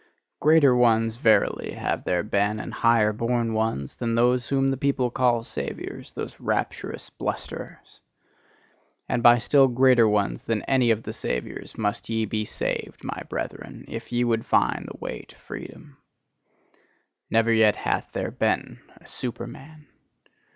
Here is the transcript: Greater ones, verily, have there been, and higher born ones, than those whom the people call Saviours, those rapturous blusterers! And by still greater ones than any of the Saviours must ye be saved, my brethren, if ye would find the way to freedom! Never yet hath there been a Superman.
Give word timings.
Greater 0.39 0.75
ones, 0.75 1.17
verily, 1.17 1.73
have 1.73 2.05
there 2.05 2.23
been, 2.23 2.59
and 2.59 2.73
higher 2.73 3.13
born 3.13 3.53
ones, 3.53 3.93
than 3.97 4.15
those 4.15 4.47
whom 4.49 4.71
the 4.71 4.75
people 4.75 5.11
call 5.11 5.43
Saviours, 5.43 6.13
those 6.13 6.39
rapturous 6.39 7.11
blusterers! 7.11 8.01
And 9.07 9.21
by 9.21 9.37
still 9.37 9.67
greater 9.67 10.07
ones 10.09 10.43
than 10.45 10.63
any 10.63 10.89
of 10.89 11.03
the 11.03 11.13
Saviours 11.13 11.77
must 11.77 12.09
ye 12.09 12.25
be 12.25 12.45
saved, 12.45 13.03
my 13.03 13.21
brethren, 13.29 13.85
if 13.87 14.11
ye 14.11 14.23
would 14.23 14.43
find 14.47 14.87
the 14.87 14.97
way 14.97 15.21
to 15.27 15.35
freedom! 15.35 15.97
Never 17.29 17.53
yet 17.53 17.75
hath 17.75 18.11
there 18.11 18.31
been 18.31 18.79
a 18.99 19.05
Superman. 19.07 19.85